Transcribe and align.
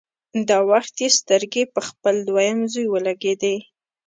دا 0.49 0.57
وخت 0.71 0.93
يې 1.03 1.09
سترګې 1.19 1.63
په 1.73 1.81
خپل 1.87 2.15
دويم 2.27 2.59
زوی 2.73 2.87
ولګېدې. 2.89 3.55